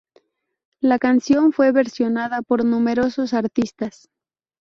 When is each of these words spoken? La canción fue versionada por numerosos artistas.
La 0.79 0.97
canción 0.97 1.53
fue 1.53 1.71
versionada 1.71 2.41
por 2.41 2.65
numerosos 2.65 3.35
artistas. 3.35 4.09